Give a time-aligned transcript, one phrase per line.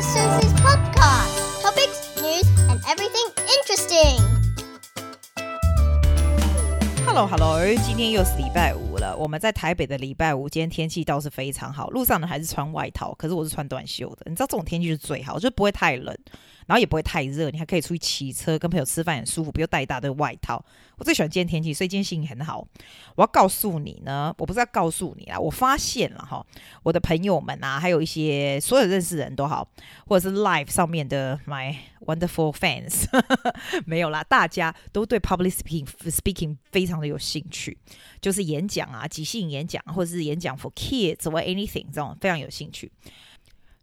[0.00, 1.60] Susie's podcast.
[1.62, 4.16] Topics, news, and everything interesting.
[7.04, 9.17] Hello，Hello，今天又是礼拜五 了。
[9.17, 14.27] 我们在台北的礼拜五，今天天气倒是非常好，路上呢还是穿外套，可是我是穿短袖的。
[14.27, 16.17] 你知道这种天气是最好，就不会太冷。
[16.67, 20.63] 然后也不会太热，你还可以出去骑车，跟朋友吃饭很舒服，不用带一大堆外套。
[20.95, 22.65] 我最喜欢今天天气，所以今天心情很好。
[23.15, 26.45] 我要告诉你呢，我不是要告诉你啊，我发现了哈，
[26.83, 29.67] 我的朋友们啊，还有一些所有认识人都好，
[30.05, 33.05] 或者是 live 上面的 my wonderful fans，
[33.85, 37.77] 没有啦，大家都对 public speaking speaking 非常的有兴趣，
[38.21, 42.91] 就是演讲啊，即兴演讲，或者是演讲 for kids or anything 这种非常有兴趣。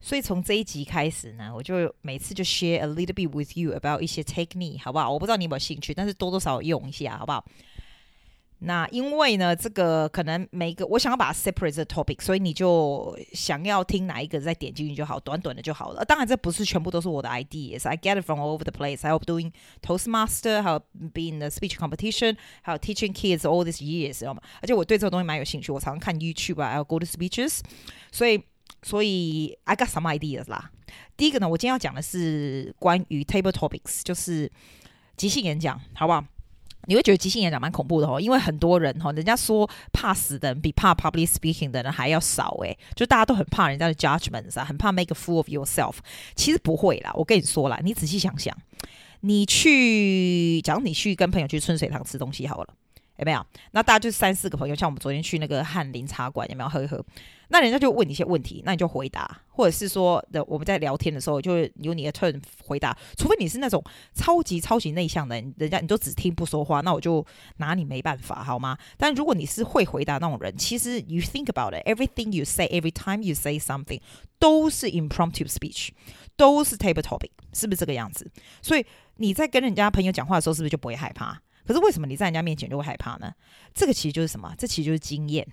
[0.00, 5.10] 所以从这一集开始呢，我就每次就 share a little bit with you about 一些 technique，好不好？
[5.10, 7.44] 我不知道你有没有兴趣，但是多多少少用一下，好不好？
[8.60, 16.04] 那因为呢，这个可能每一个我想要把它 separate the topic，所以你就想要听哪一个再点进去就好，短短的就好了。
[16.04, 19.02] 当然，这不是全部都是我的 ideas，I get it from all over the place。
[19.02, 20.80] 还有 doing Toastmaster，还有
[21.12, 24.40] being the speech competition，还有 teaching kids all these years，知道吗？
[24.62, 27.60] 而且我对这个东西蛮有兴趣，我常常看 YouTube 啊，还有 go to speeches，
[28.12, 28.42] 所以。
[28.82, 30.70] 所以，I got some ideas 啦。
[31.16, 34.50] 第一个呢，我今天要讲的是关于 table topics，就是
[35.16, 36.22] 即兴演讲，好不好？
[36.86, 45.94] 你会觉得即兴演讲蛮恐怖的哦，因为很多人哈，人家说怕死的人比怕 public speaking 的人还要少诶，就大家都很怕人家的 judgments 啊，很怕 make a fool of yourself。
[46.34, 48.56] 其实不会啦，我跟你说啦，你仔细想想，
[49.20, 52.74] 你去，假如你去跟朋友去春水堂吃东西好了。
[53.16, 53.44] 有没有？
[53.72, 57.04] 那大家就三四个朋友，像我们昨天去那个翰林茶馆，有没有喝一喝？
[57.48, 62.96] 那人家就问你一些问题，那你就回答，或者是说的我们在聊天的时候，就有你的 turn 回答。
[63.16, 63.84] 除非你是那种
[64.14, 67.24] 超级超级内向的人，人家你都只听不说话，那我就
[67.58, 68.76] 拿你没办法，好吗？
[68.96, 74.00] 但如果你是会回答那种人，其实 you think about it，everything you say，every time you say something，
[74.40, 75.90] 都是 impromptu speech，
[76.36, 78.28] 都是 table topic，是不是这个样子？
[78.62, 78.84] 所以
[79.18, 81.40] 你在跟人家朋友讲话的时候，是不是就不会害怕？
[81.65, 83.33] 可是为什么你在人家面前就会害怕呢？
[83.73, 84.53] 这个其实就是什么？
[84.57, 85.47] 这其实就是经验，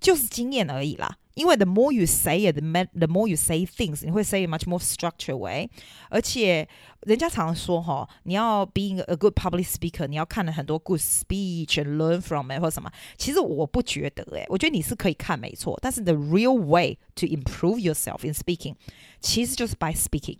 [0.00, 1.18] 就是经验而已啦。
[1.34, 5.36] 因为 the more you say it, the the more you say things，你会 say much more structured
[5.36, 5.70] way。
[6.10, 6.68] 而且
[7.02, 12.90] 人家常常说哈，你要 being a good public speaker，你要看了很多 good speech and learn from it 或什么。
[13.16, 18.74] 其实我不觉得诶，我觉得你是可以看没错，但是 the real way to improve yourself in speaking，
[19.20, 20.38] 其实就是 by speaking，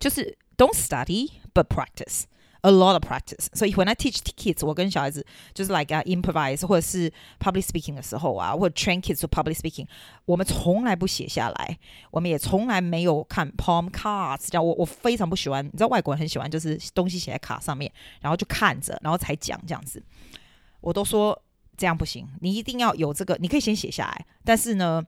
[0.00, 2.22] 就是 don't study but practice。
[2.61, 7.09] A lot of practice，所以 when I teach kids，我跟小孩子就是 like、uh, improvise 或者是
[7.39, 9.85] public speaking 的时候啊，或者 train kids to public speaking，
[10.25, 11.77] 我们从来不写下来，
[12.09, 17.91] 我们也从来没有看 palm cards，这样我我非常不喜欢，你知道外国人很喜欢就是东西写在卡上面，
[18.21, 20.01] 然后就看着，然后才讲这样子，
[20.81, 21.39] 我都说
[21.77, 25.05] 这样不行，你一定要有这个，你可以先写下来，但是呢。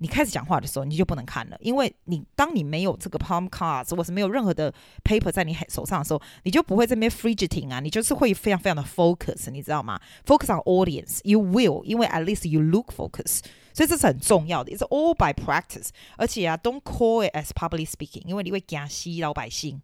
[0.00, 4.72] 你开始讲话的时候，你就不能看了，因为你当你没有这个 palm cards 或是没有任何的
[5.02, 13.40] paper 在你手上的时候，你就不会这边 fidgeting 啊，你就是会非常非常的 focus，你知道吗？Focus on audience，you will，因为 at least you look focus，
[13.72, 14.70] 所以这是很重要的。
[14.70, 19.82] It's all by practice，而且啊，don't call it as public speaking，因为你会惊死老百姓。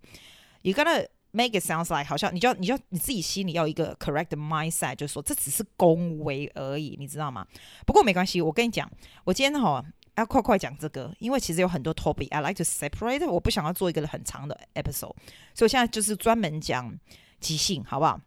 [0.62, 7.44] You gotta make it sounds like 好像你就要你就要你自己心里要一个 correct mindset，就是说这只是恭维而已，你知道吗？
[7.84, 8.88] 不过没关系，我跟你讲，
[9.24, 9.84] 我今天哈。
[10.16, 15.14] 要快快讲这个，因为其实有很多 topic I like to separate，我不想要做一个很长的 episode，
[15.54, 16.96] 所以我现在就是专门讲
[17.40, 18.20] 即兴，好不好？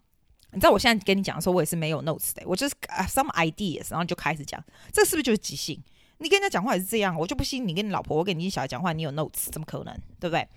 [0.52, 2.76] 你知道我现在跟你讲的时候，我也是没有 notes 的，我就是
[3.08, 5.82] some ideas，然后就开始讲，这是不是就是即兴？
[6.20, 9.94] 你跟人家讲话也是这样，我就不信你跟你老婆，我跟你小孩讲话，你有 notes，怎么可能？
[10.20, 10.48] 对不对？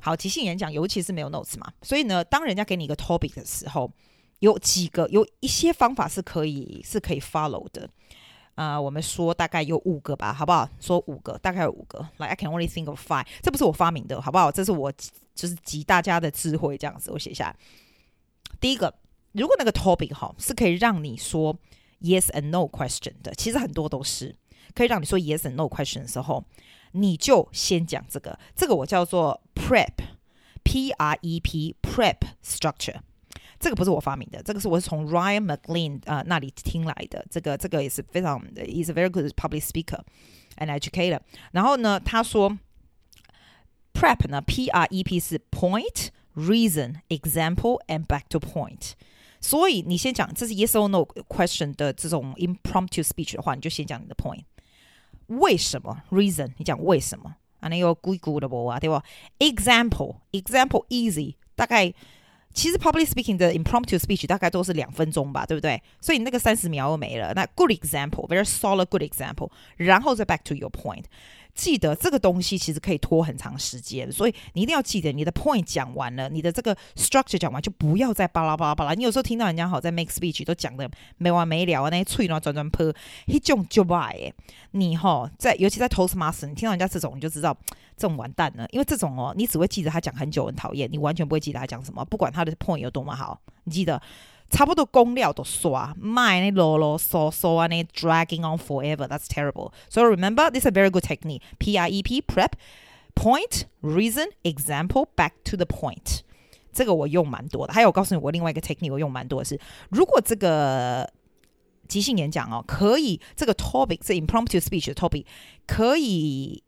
[0.00, 3.92] 好，即兴演讲，尤其是没有 notes 嘛，所以呢，当人家给你一个 topic 的时候，
[4.38, 7.90] 有几个有一些方法是可以是可以 follow 的。
[8.58, 10.68] 啊、呃，我们说大概有五个吧，好不好？
[10.80, 12.00] 说五个，大概有五个。
[12.16, 14.50] Like I can only think of five，这不是我发明的，好不好？
[14.50, 14.92] 这是我
[15.32, 17.56] 就是集大家的智慧这样子，我写下来。
[18.58, 18.92] 第一个，
[19.30, 21.56] 如果那个 topic 哈是可以让你说
[22.00, 24.34] yes and no question 的，其实很多都是
[24.74, 26.44] 可以让你说 yes and no question 的时候，
[26.90, 32.96] 你就先讲这个，这个我叫做 prep，P R E P prep structure。
[33.60, 37.26] 这个不是我发明的，这个是我是从 Ryan McLean 啊、呃、那里听来的。
[37.28, 40.00] 这个这个也是非常，is a very good public speaker
[40.58, 41.18] and educator。
[41.50, 42.56] 然后呢，他说
[43.92, 48.92] prep 呢，P R E P 是 point reason example and back to point。
[49.40, 54.44] 所以你先讲这是 yes or no question 的这种 impromptu speech 的话，你就先讲你的 point。
[55.26, 56.52] 为什么 reason？
[56.58, 57.34] 你讲为什么？
[57.58, 59.02] 啊，那个咕咕的不啊，对吧
[59.40, 61.92] ？example example easy，大概。
[62.54, 65.80] 其实 public speaking 的 impromptu speech 大概都是两分钟吧，对不对？
[66.00, 67.32] 所以那个三十秒又没了。
[67.34, 71.04] 那 good example，very solid good example，然后再 back to your point。
[71.58, 78.94] 记得这个东西其实可以拖很长时间，所以你一定要记得你的 point 讲完了，你的这个 structure 讲完，就不要再巴拉巴拉巴拉。
[78.94, 82.94] 你有时候听到人家好在 make speech 都讲的没完没了啊，那些脆啊转转坡，
[83.26, 84.32] 一种就坏诶。
[84.70, 87.56] 你哈在尤其在 Toastmaster，你听到人家这种你就知道
[87.96, 94.00] 这种完蛋了，因为这种哦，你只会记得他讲很久很讨厌，你完全不会记得他讲什么，不管他的 point 有多么好，你记得。
[94.50, 99.06] 差不多公料都刷，卖那啰啰嗦嗦啊，那 dragging on forever.
[99.06, 99.72] That's terrible.
[99.90, 101.42] So remember, this is a very good technique.
[101.58, 102.52] P R E P prep
[103.14, 106.20] point reason example back to the point.
[106.72, 107.74] 这个我用蛮多的。
[107.74, 109.60] 还有，我告诉你，我另外一个 technique 我用蛮多的是，
[109.90, 111.12] 如果这个
[111.86, 115.26] 即兴演讲哦，可以这个 topic 是 impromptu speech 的 topic
[115.66, 116.62] 可以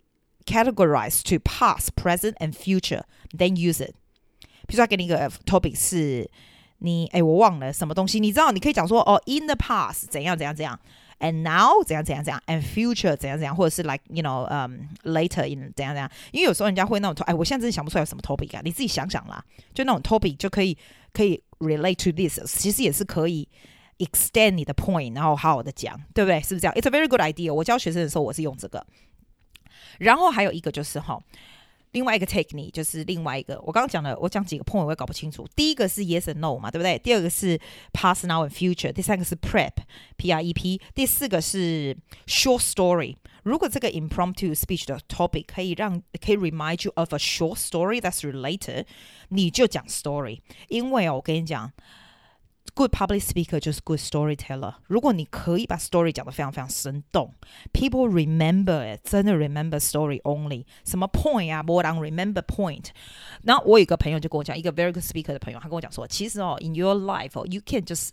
[0.45, 3.05] categorize to past, present and future,
[3.35, 3.95] then use it.
[4.67, 6.31] 比如说，给你一个 topic 是。
[6.81, 8.19] 你哎，我忘了什么东西？
[8.21, 10.79] 你知道，你可以讲说哦，in the past 怎样怎样怎样
[11.19, 16.11] ，and now 怎样怎样怎样，and future 怎样怎样，或者是 like you know，嗯、um,，later in 怎样怎样。
[16.33, 19.45] 因为有时候人家会那种，哎，我现在真的想不出来有什么 topic 啊，你自己想想啦，
[19.75, 20.77] 就那种 topic 就可以
[21.13, 23.47] 可以 relate to this，其实也是可以
[23.99, 26.41] extend 你的 point，然后好好的讲，对不对？
[26.41, 27.53] 是不是这样？It's a very good idea。
[27.53, 28.87] 我教学生的时候，我是用这个。
[29.99, 31.21] 然后还有一个就是哈。
[31.93, 35.47] 另外一个 technique 就是另外一个，我刚刚讲了，我讲几个 point 我也搞不清楚。
[35.57, 36.99] 第一个是 yes and no 嘛，对不对？
[36.99, 37.59] 第二个是
[37.93, 39.73] past now and future，第三个是 prep
[40.17, 41.97] p r e p，第四个是
[42.27, 43.17] short story。
[43.43, 48.85] 如果这个 impromptu speech 的 topic 可以让可以 remind you of a short story that's related，
[49.31, 50.41] 你就讲 story。
[50.69, 51.73] 因为哦，我跟你讲。
[52.74, 54.76] Good public speaker 就是 good storyteller。
[54.88, 57.34] 如果你可以把 story 讲得非常非常生动，
[57.72, 60.66] people remember it，真的 remember story only。
[60.84, 62.88] 什么 point 啊，more than remember point。
[63.44, 68.10] 然后我有一个朋友就跟我讲，一个 very good speaker 的朋友，他跟我讲说，其实哦，in your life 哦，you can just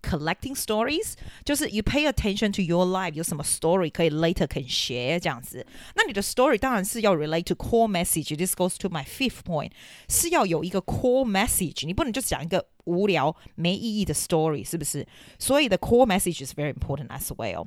[0.00, 1.12] collecting stories，
[1.44, 5.66] 就是 you pay attention to your life，有什么 story 可以 later can share 这样子。
[5.96, 9.72] 那你的 story 当然是要 relate to core message。This goes to my fifth point，
[10.08, 15.06] 是要有一个 core message，你不能就讲一个 无聊没意义的 story，是不是？
[15.38, 17.66] 所以的 core message is very important as well。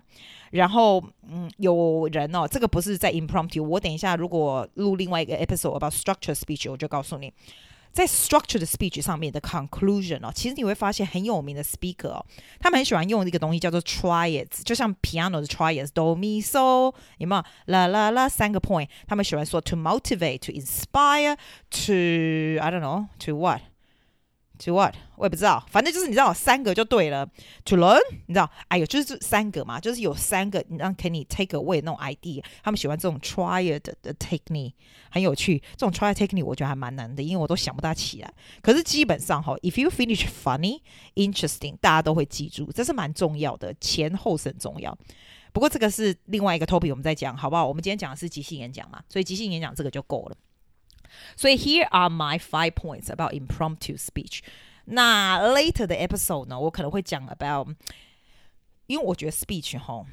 [0.51, 7.33] 然后，嗯，有人哦，这个不是在 impromptu，我等一下如果录另外一个 episode about structure speech，我就告诉你。
[7.93, 12.25] 在 structured speech 上面的 conclusion 哦，其实你会发现很有名的 speaker 哦，
[12.57, 17.43] 他们很喜欢用一个东西叫做 triads，就像 piano 的 triads，do mi so 有没有？
[17.65, 21.91] 啦啦啦三个 point，他们喜欢说 to motivate，to inspire，to
[22.61, 23.35] I don't know，to
[24.58, 24.94] To what？
[25.16, 27.26] 我也不知道，反正就是你知道，三个就对了。
[27.64, 32.42] To learn，你知道，哎呦，就是这三个嘛，就是有三个，你让给你 take away 那种 idea。
[32.62, 34.72] 他们喜欢这种 triad 的 technique，
[35.10, 35.58] 很有趣。
[35.76, 38.32] 这种 triad technique 我觉得还蛮难的，因为我都想不大起来。
[38.62, 40.80] 可是基本上哈，if you finish funny,
[41.14, 44.96] interesting，大家都会记住，这是蛮重要的，前后是很重要。
[45.52, 47.66] 不过这个是另外一个 topic，我们再讲好不好？
[47.66, 50.36] 我们今天讲的是即兴演讲嘛，所以即兴演讲这个就够了。
[51.35, 54.41] 所以 here are my five points about impromptu speech。
[54.85, 57.75] 那 later 的 episode 呢，我可能会讲 about，
[58.87, 60.05] 因为我觉得 speech 哈。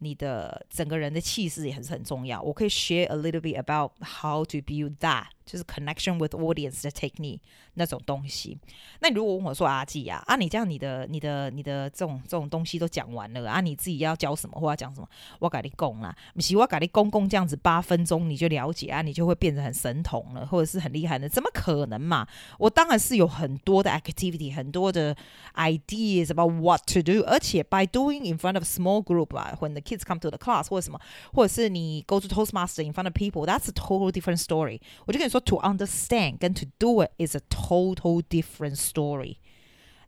[0.00, 2.40] 你的整个人的气势也很很重要。
[2.40, 3.90] 我可以 share a little bit about
[4.20, 7.39] how to build that， 就是 connection with audience 的 technique
[7.75, 8.57] 那种东西。
[8.99, 15.07] 那你如果问我说阿季呀，啊，你这样你的你的你的这种这种东西都讲完了啊，你自己要教什么或要讲什么？
[15.39, 21.27] 我跟你讲啦，不是我跟你公公这样子八分钟你就了解啊，你就会变得很神童了，或者是很厉害的？
[21.27, 22.27] 怎么可能嘛？
[22.57, 25.15] 我当然是有很多的 activity，很多的
[25.55, 30.01] ideas about what to do，而且 by doing in front of small group 啊，when the kids
[30.05, 30.99] come to the class 或者什么，
[31.33, 34.79] 或者是你 go to Toastmaster in front of people，that's a total different story。
[35.05, 39.36] 我就跟你说，to understand 跟 to do it is a total different story，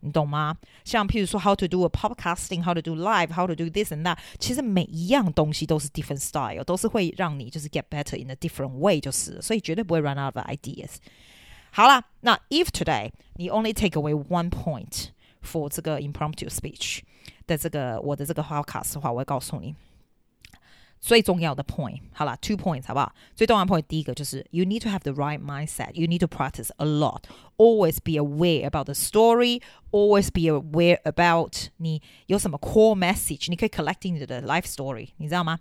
[0.01, 0.57] 你懂吗？
[0.83, 7.83] 像譬如说，how to do a podcasting，how to do live，how to do this and that，其实每一样东西都是 different style，都是会让你就是 get
[7.89, 10.97] better in a different way，就是，所以绝对不会 run out of ideas。
[11.71, 15.07] 好了，那 if today 你 only take away one point
[15.41, 16.99] for 这个 impromptu speech
[17.47, 19.73] 的这个我的这个 podcast 的话，我会告诉你。
[20.99, 23.11] 最重要的 point，好了，two points，好不好？
[23.35, 28.67] 最重要的 point，第一个就是 you need to have the right mindset，you need to practice a lot，always be aware
[28.67, 35.57] about the story，always be aware about 你有什么 core message，你可以 collecting 你的 life story，你知道吗？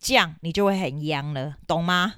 [0.00, 2.14] 这样你就会很秧了，懂吗？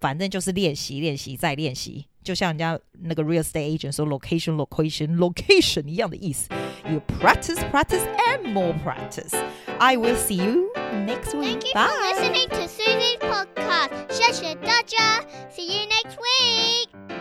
[0.00, 6.48] 反正就是练习，练习再练习，就像人家那个 real estate agent 说 location, location, location 一样的意思。
[6.88, 9.34] You practice, practice, and more practice.
[9.78, 10.70] I will see you
[11.06, 11.60] next week.
[11.60, 13.90] Thank you for listening to Susie's podcast.
[14.10, 14.88] 谢谢大家。
[14.88, 15.20] 家
[15.54, 17.17] ，See you next week.